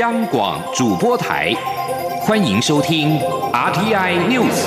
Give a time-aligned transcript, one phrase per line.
[0.00, 1.54] 央广主播台，
[2.22, 3.16] 欢迎收听
[3.52, 4.66] RTI News。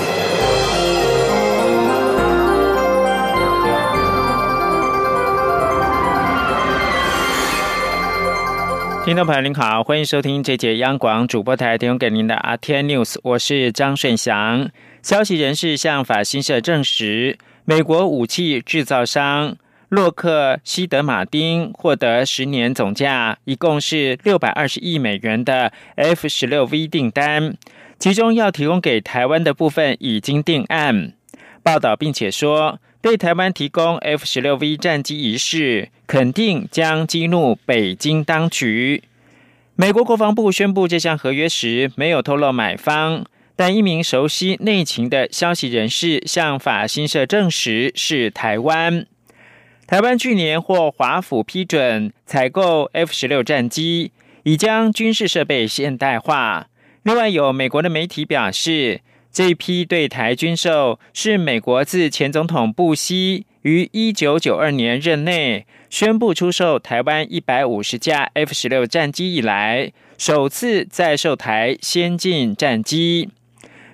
[9.04, 14.70] 听众朋友您好，欢迎收听这节央广主播台提供给您的 RTI News，我是张顺祥。
[15.02, 19.58] 消息人士向法新社证实，美国武器制造商。
[19.90, 27.56] 洛克希德马丁获得十年总价一共是六百二十亿美元的 F 十六 V 订单，
[27.98, 31.14] 其中要提供给台湾的部分已经定案。
[31.64, 39.04] 报道并且说，对台湾提供 F 十六 V 战机一事，肯定将激怒北京当局。
[39.78, 43.24] 美国国防部宣布这项合约时，没有透露买方，
[43.56, 49.06] 但一名熟悉内情的消息人士向法新社证实是台湾。
[49.88, 54.12] 台湾去年获华府批准采购 F 十六战机，
[54.44, 56.68] 已将军事设备现代化。
[57.04, 59.00] 另外，有美国的媒体表示，
[59.32, 73.30] 这一批对台军售是美国自前总统布希于一九九二年任内宣布出售台湾一百五十架 F 十六战机以来，首次在售台先进战机。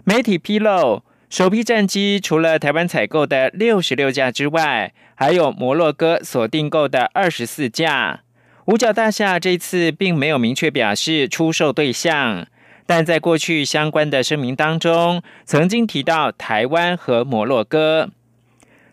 [0.03, 1.03] 媒体披露。
[1.33, 8.21] 首批战机除了台湾采购的六十六架之外，还有摩洛哥所订购的二十四架。
[8.65, 12.45] 五角大厦这次并没有明确表示出售对象，
[12.85, 18.11] 但在过去相关的声明当中，曾经提到台湾和摩洛哥。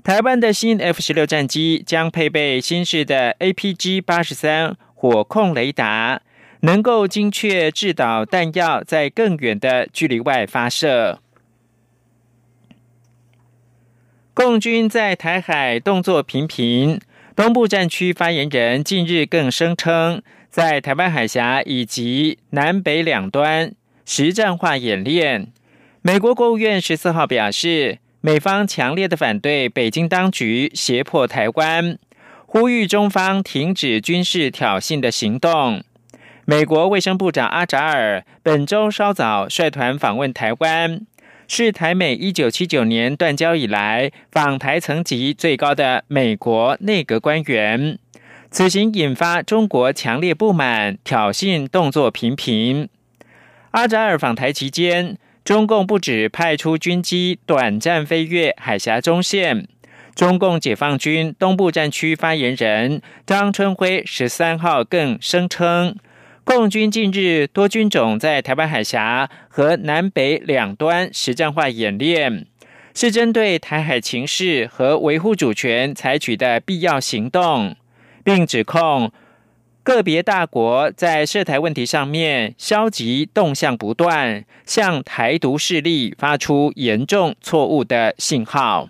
[0.02, 6.22] 台湾的新 F 十六战机将配备新式的 APG 八十三火控雷达，
[6.60, 11.18] 能够精确制导弹药在更远的距离外发射。
[14.42, 16.98] 共军在台海动作频频，
[17.36, 23.74] 东部战区发言人近日更声称，在台湾海峡以及南北两端
[24.06, 25.48] 实战化演练。
[26.00, 31.98] 美国国务院十四号表示，美方强烈的反对北京当局胁迫台湾，
[32.46, 35.84] 呼吁中方停止军事挑衅的行动。
[36.46, 41.02] 美国卫生部长阿扎尔本周稍早率团访问台湾。
[41.52, 47.98] 是台美一九七九年断交以来访台层级最高的美国内阁官员，
[48.52, 52.88] 此行引发中国强烈不满，挑衅动作频频。
[53.72, 59.66] 阿扎尔访台期间，中共不止派出军机短暂飞越海峡中线，
[60.14, 65.96] 中共解放军东部战区发言人张春辉十三号更声称。
[66.52, 72.44] 共军近日多军种在台湾海峡和南北两端实战化演练，
[72.92, 77.76] 是针对台海情势和维护主权采取的必要行动，
[78.24, 79.12] 并指控
[79.84, 88.88] 个别大国在涉台问题上面消极动向不断，向台独势力发出严重错误的信号。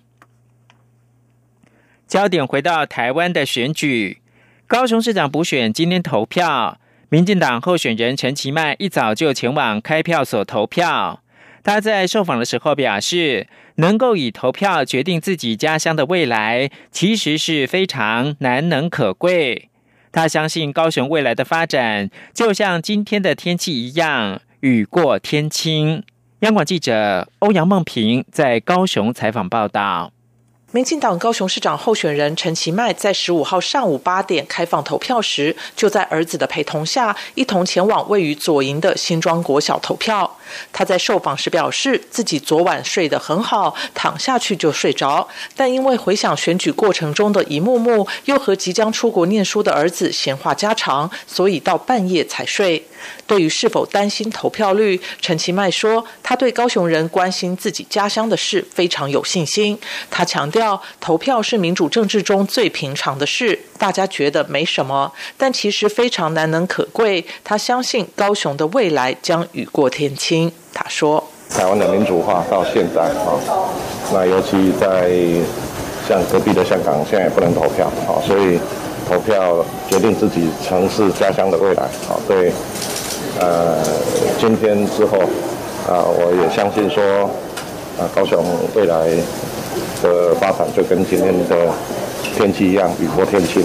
[2.07, 4.23] 焦点回到台湾的选举，
[4.67, 6.79] 高雄市长补选今天投票。
[7.13, 11.25] 民进党候选人陈其迈一早就前往开票所投票。
[11.65, 19.71] 他在受访的时候表示，能够以投票决定自己家乡的未来，其实是非常难能可贵。
[20.13, 26.05] 他相信高雄未来的发展，就像今天的天气一样，雨过天晴。
[26.41, 30.13] 央广记者欧阳梦平在高雄采访报道。
[30.73, 40.37] 民进党高雄市长候选人陈其迈在十五号上午八点开放投票时，就在儿子的陪同下，一同前往位于左营的新庄国小投票。
[40.73, 45.27] 他在受访时表示，自己昨晚睡得很好，躺下去就睡着，
[45.57, 52.87] 但因为回想选举过程中的一幕幕，又和即将出国念书的儿子闲话家常，所以到半夜才睡。
[53.27, 59.79] 对于是否担心投票率，陈其迈说，他对高雄人关心自己家乡的事非常有信心。
[60.11, 67.25] 他强调，投票是民主政治中最平常的事，大家觉得没什么，但其实非常难能可贵。
[67.45, 70.51] 他相信高雄的未来将雨过天晴。
[70.73, 73.39] 他说：“台湾的民主化到现在啊，
[74.13, 75.11] 那尤其在
[76.09, 78.59] 像隔壁的香港，现在也不能投票啊，所以。”
[79.09, 82.53] 投票决定自己城市家乡的未来，啊，对，
[83.41, 83.79] 呃，
[84.39, 85.19] 今天之后，
[85.89, 87.03] 啊，我也相信说，
[87.99, 88.45] 啊，高雄
[88.75, 89.09] 未来
[90.03, 91.73] 的发展就跟今天的
[92.37, 93.65] 天气一样，雨过天晴。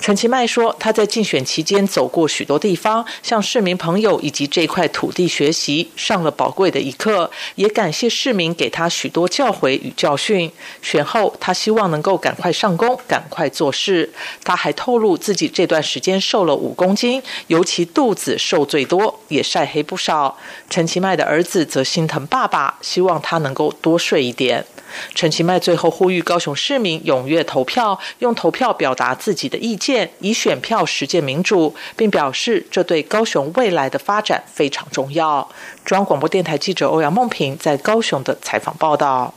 [0.00, 10.50] 陈其迈说，他在竞选期间走过许多地方，向市民朋友以及这块土地学习，上了宝贵的一课，也感谢市民给他许多教诲与教训。
[10.80, 14.10] 选后，他希望能够赶快上工，赶快做事。
[14.42, 20.38] 他还透露自己这段时间瘦了五公斤，尤其肚子瘦最多，也晒黑不少。
[20.70, 24.64] 陈其迈的儿子则心疼爸爸，希望他能够多睡一点。
[25.14, 35.48] 陈其迈最后呼吁高雄市民踊跃投票，用投票表达自己的意见，以选票实践民主，并表示这对高雄未来的发展非常重要。
[35.84, 39.34] 中央广播电台记者欧阳梦平在高雄的采访报道。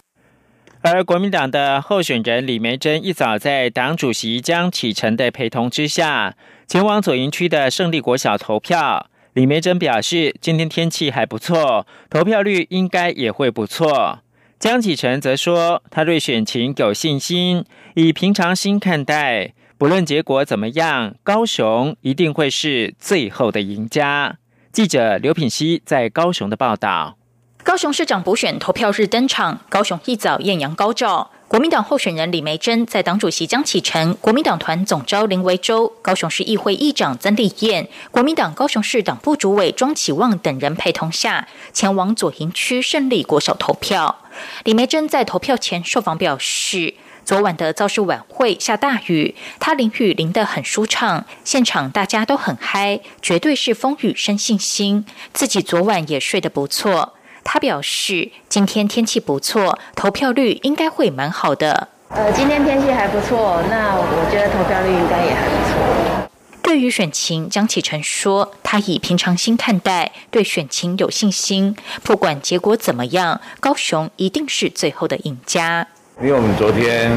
[0.81, 6.35] 而国民党的候选人李梅珍一早在党主席江启臣的陪同之下，
[6.67, 9.07] 前往左营区的胜利国小投票。
[9.31, 14.19] 李梅珍表示，今天天气还不错，投票率应该也会不错。
[14.63, 17.65] 江启臣则说，他对选情有信心，
[17.95, 24.37] 以平常心看待，不论结果怎么样，高雄一定会是最后的赢家。
[24.71, 27.17] 记者刘品希在高雄的报道：
[27.63, 31.31] 高雄市长补选投票日登场，高雄一早艳阳高照。
[31.47, 44.19] 国民党候选人李梅珍在党主席江启臣、国民党团总召林维洲、高雄市议会议长曾丽燕、国民党高雄市党部主委庄启旺等人陪同下，前往左营区胜利国小投票。
[44.65, 46.93] 李梅珍在投票前受访表示，
[47.23, 55.05] 昨晚的造势晚会下大雨，她淋雨淋得很舒畅，现场大家都很嗨，绝对是风雨生信心。
[55.31, 57.13] 自己昨晚也睡得不错。
[57.43, 61.89] 他表示，今天天气不错，投票率应该会蛮好的。
[62.09, 66.29] 呃，今天天气还不错，那我觉得投票率应该也还不错。
[66.61, 71.75] 对于选情，江启臣说，他以平常心看待，对选情有信心。
[72.03, 75.85] 不管结果怎么样，高雄一定是最后的赢家。
[76.21, 77.11] 因为我们昨天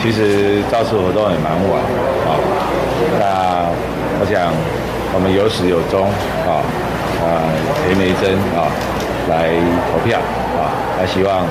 [0.00, 1.82] 其实造势活动也蛮晚
[2.24, 2.38] 啊，
[3.18, 3.68] 那
[4.20, 4.52] 我想
[5.12, 6.06] 我们有始有终
[6.46, 6.62] 啊，
[7.20, 7.26] 啊，
[7.84, 8.70] 裴梅珍啊。
[9.28, 9.54] 来
[9.90, 10.18] 投票
[10.56, 10.70] 啊！
[10.96, 11.46] 还希望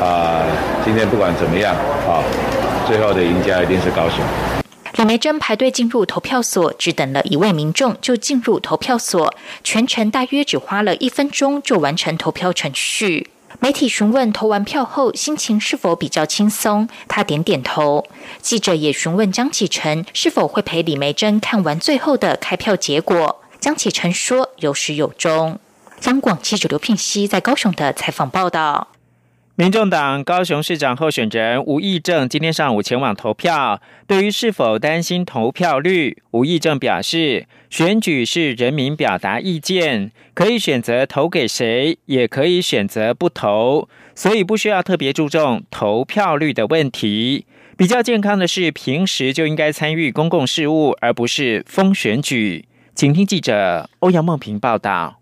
[0.00, 0.44] 啊，
[0.84, 1.74] 今天不管怎么样
[2.06, 2.22] 啊，
[2.86, 4.24] 最后的赢家一定是高雄。
[4.96, 9.32] 李梅珍排队进入投票所，只等了一位民众就进入投票所，
[9.62, 13.30] 全程大约只花了一分钟就完成投票程序。
[13.60, 18.04] 媒体询问投完票后心情是否比较轻松，他点点头。
[18.40, 25.58] 记者也询问江启臣是否会陪李梅珍看完最后的开票结果，江启臣说有始有终。
[26.00, 28.88] 张广记者刘聘熙在高雄的采访报道：，
[29.56, 33.80] 民众党高雄市长候选人吴益正今天上午前往投票。
[34.06, 47.46] 对于是否担心投票率，吴益正表示，选举是人民表达意见，可以选择投给谁，也可以选择不投，所以不需要特别注重投票率的问题。
[47.76, 52.66] 比较健康的是，平时就应该参与公共事务，而不是封选举。
[52.94, 55.17] 请听记者欧阳梦平报道。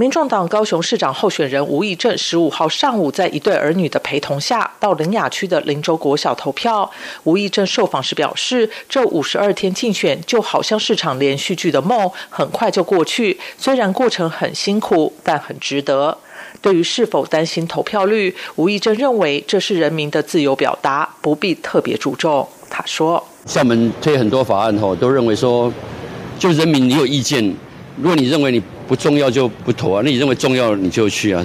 [0.00, 6.88] 民众党高雄市长候选人吴益政十五号上午在一对儿女的陪同下，到林雅区的林州国小投票。
[7.24, 13.40] 吴益政受访时表示，这五十二天竞选就好像是场连续剧的梦，很快就过去。
[13.56, 16.16] 虽然过程很辛苦，但很值得。
[16.62, 22.48] 对于是否担心投票率，吴益政认为这是人民的自由表达，不必特别注重。
[22.70, 25.72] 他说：“像我们推很多法案后，都认为说，
[26.38, 27.44] 就人民你有意见，
[27.96, 31.44] 如果你认为你。”不重要就不投啊，那你认为重要你就去啊，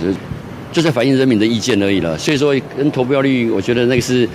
[0.71, 2.17] 就在反映人民的意见而已了。
[2.17, 4.27] 所以说跟投票率，我觉得那个是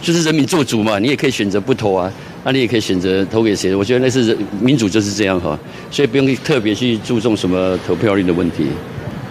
[0.00, 2.10] 就是人民做主嘛，你也可以选择不投啊，
[2.44, 3.74] 那你也可以选择投给谁。
[3.74, 5.58] 我觉得那是民主就是这样哈，
[5.90, 8.66] 所以不用特别去注重什么投票率的问题。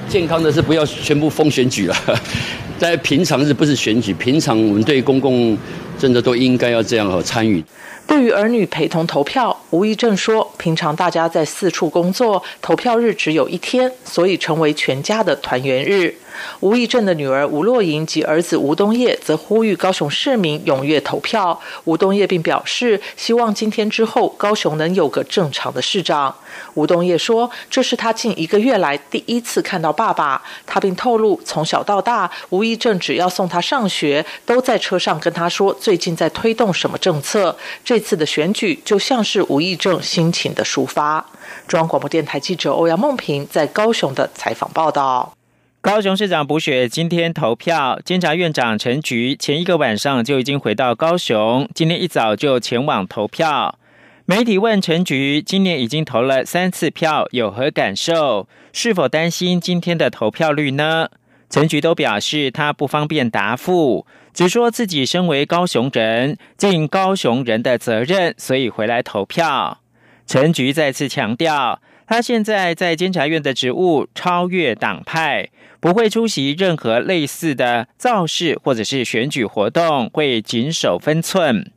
[0.10, 1.96] 健康的是不要全部封选举了，
[2.78, 5.58] 在平常日不是选举，平常我们对公共
[5.98, 7.64] 政策都应该要这样哈参与。
[8.06, 16.14] 对于儿女陪同投票，吴一正说：“平常大家在四处工作，投票日只有一天，所以成为全家的团圆日。”
[16.60, 21.60] 吴义正的女儿吴若莹及儿子吴东业则呼吁高雄市民踊跃投票。
[21.86, 26.36] 吴东业并表示，希望今天之后高雄能有个正常的市长。
[26.74, 30.42] 吴东业说，这是他近一个月来第一次看到爸爸。
[30.66, 37.58] 他并透露，从小到大，吴义正只要送他上学，都在车上跟他说最近在推动什么政策。
[37.84, 41.26] 这次的选举就像是吴义正心情的抒发。
[41.68, 45.34] 中央广播电台记者欧阳梦平在高雄的采访报道。
[45.82, 53.80] 高雄市长补选今天投票，监察院长陈菊前一个晚上就已经回到高雄，今天一早就前往投票。
[54.26, 58.48] 媒体问陈菊，今年已经投了三次票，有何感受？
[58.72, 61.10] 是否担心今天的投票率呢？
[61.50, 64.06] 陈菊都表示他不方便答复。
[64.36, 69.80] 只说自己身为高雄人，尽高雄人的责任，所以回来投票。
[70.28, 75.48] 陈菊再次强调，他现在在监察院的职务超越党派，
[75.80, 81.72] 不会出席任何类似的造势或者是选举活动，会谨守分寸。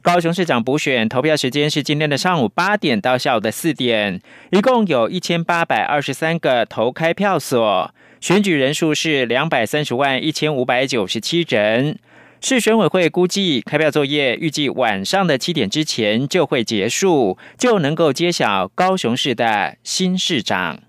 [0.00, 4.20] 高雄市长补选投票时间是今天的上午八点到下午的四点，
[4.52, 11.98] 一共有一千八百二十三个投开票所，选举人数是两百三十万一千五百九十七人。
[12.44, 20.80] 市选委会估计开票作业预计晚上的七点之前就会结束，就能够揭晓高雄市的新市长。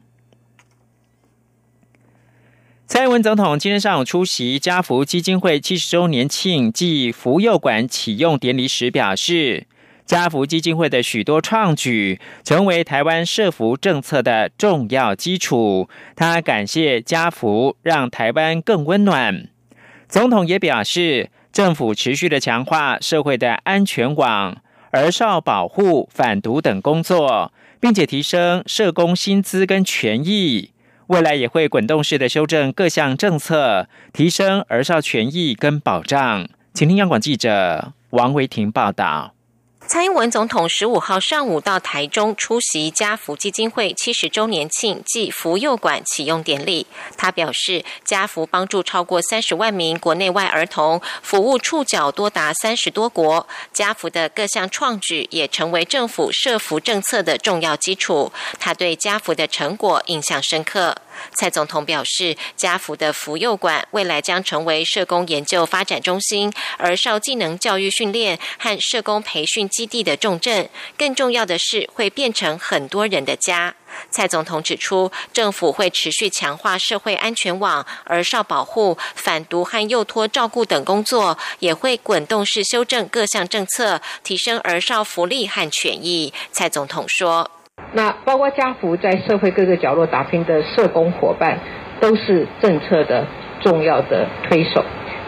[2.88, 9.68] 蔡英文总统今天上午出席家福基金会七十周年庆暨福幼馆启用典礼时表示，
[10.08, 15.88] 家福基金会的许多创举成为台湾社福政策的重要基础。
[16.16, 19.50] 他感谢家福，让台湾更温暖。
[20.10, 24.58] 总统也表示，政府持续的强化社会的安全网、
[24.90, 30.72] 儿少保护、反毒等工作，并且提升社工薪资跟权益。
[31.08, 36.50] 未来也会滚动式的修正各项政策，提升儿少权益跟保障。
[36.74, 39.36] 请听央广记者王维婷报道。
[39.94, 46.88] 蔡英文总统十五号上午到台中出席家福基金会七十周年庆暨福幼馆启用典礼。
[47.16, 53.48] 他表示，家福帮助超过三十万名国内外儿童，服务触角多达三十多国。
[53.72, 58.32] 家福的各项创举也成为政府社福政策的重要基础。
[58.60, 60.98] 他对家福的成果印象深刻。
[61.34, 70.70] 蔡总统表示，家福的福幼馆未来将成为社工研究发展中心、儿少技能教育训练和社工培训基地的重镇。
[70.98, 73.76] 更重要的是，会变成很多人的家。
[74.10, 86.34] 蔡总统指出，政府会持续强化社会安全网、儿少保护、反毒和幼托照顾等工作，也会滚动式修正各项政策，提升儿少福利和权益。
[86.52, 87.52] 蔡总统说。
[87.92, 91.60] 那包括家福在社会各个角落打拼的社工伙伴，
[92.00, 93.26] 都是政策的
[93.60, 94.84] 重要的推手。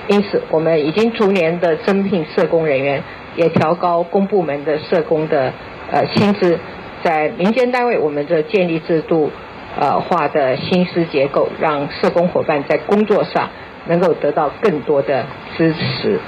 [0.07, 3.03] 因此，我们已经逐年的增聘社工人员，
[3.35, 5.51] 也调高公部门的社工的
[5.91, 6.57] 呃薪资。
[7.03, 9.31] 在民间单位，我们的建立制度
[9.79, 13.50] 呃化的薪资结构，让社工伙伴在工作上
[13.88, 16.19] 能够得到更多的支持。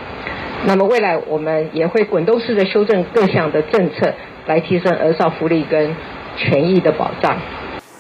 [0.66, 4.14] 那么未来我们也会滚动式的修正各项的政策，
[4.48, 5.96] 来提升儿少福利跟
[6.38, 7.38] 权益的保障。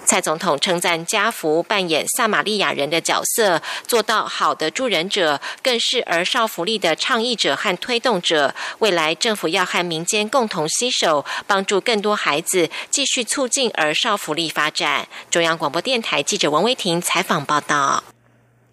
[0.06, 8.56] 蔡总统称赞家福扮演撒玛利亚人的角色，做到好的助人者，更是儿少福利的倡议者和推动者。
[8.80, 15.10] 未来政府要和民间共同携手，帮助更多孩子，继续促进儿少福利发展。
[15.30, 18.02] 中央广播电台记者王威婷采访报道。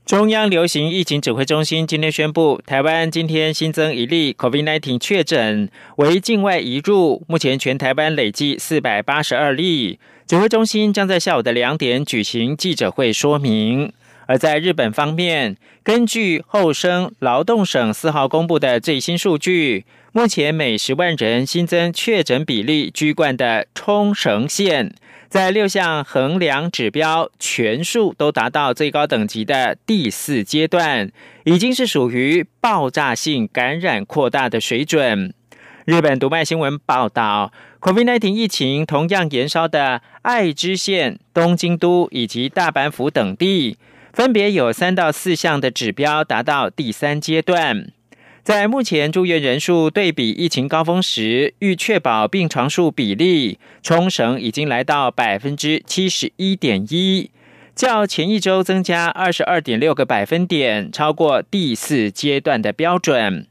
[0.05, 7.25] 中央流行疫情指挥中心今天宣布，台湾今天新增一例 COVID-19 确诊，为境外移入。
[7.27, 9.99] 目前全台湾累计四百八十二例。
[10.27, 13.91] 指挥中心将在下午的两点举行记者会说明。
[14.27, 24.95] 而在日本方面，根据厚生劳动省四号公布的最新数据，目前每十万人新增确诊比例居冠的冲绳县。
[25.35, 31.11] 在六项衡量指标全数都达到最高等级的第四阶段，
[31.43, 35.35] 已经是属于爆炸性感染扩大的水准。
[35.87, 43.77] 日本读卖新闻报道，COVID-19 疫情同样延烧的爱知县、东京都以及大阪府等地，
[44.13, 47.89] 分别有三到四项的指标达到第三阶段。
[48.45, 57.31] 在目前住院人数对比疫情高峰时，欲确保病床数比例，冲绳已经来到百分之七十一点一，
[57.75, 63.47] 较前一周增加二十二点六个百分点，超过第四阶段的标准。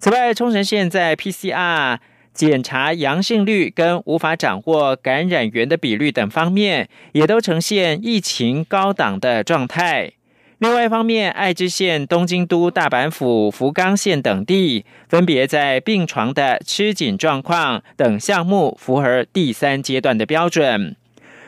[0.00, 1.98] 此外，冲绳县在 PCR
[2.34, 10.14] 检查阳性率跟无法掌握感染源的比率等方面，也都呈现疫情高档的状态。
[10.62, 20.94] 另外一方面，爱知县、东京都、大阪府、福冈县等地分别在病床的吃紧状况等项目符合第三阶段的标准。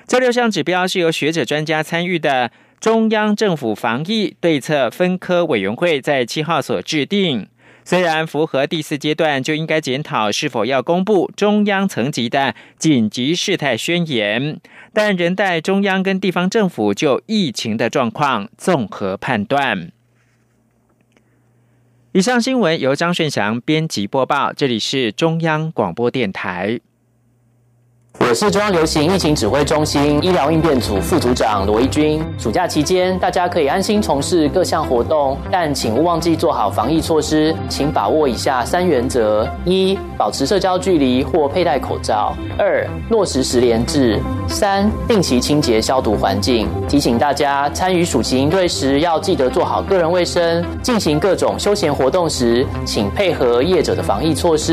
[0.08, 7.46] 这六项指标是由学者专家参与的中央政府防疫对策分科委员会在七号所制定。
[7.84, 14.58] 虽然符合第四阶段，就应该检讨是否要公布中央层级的紧急事态宣言，
[14.92, 19.92] 但仍待中央跟地方政府就疫情的状况综合判断。
[22.12, 26.80] 以上新闻由张顺祥编辑播报，这里是中央广播电台。
[28.20, 32.24] 我是中央流行疫情指挥中心医疗应变组副组长罗一军。
[32.38, 37.54] 暑假期间，大家可以安心从事各项活动，但请勿忘记做好防疫措施。
[37.68, 44.18] 请把握以下三原则：一、保持社交距离或佩戴口罩；二、落实十连制；
[44.48, 46.68] 三、定期清洁消毒环境。
[46.88, 50.64] 提醒大家，参与暑期营队时要记得做好个人卫生。
[50.82, 54.72] 进行各种休闲活动时，请配合业者的防疫措施。